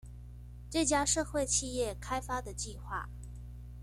[0.67, 3.05] 這家社會企業開發的計畫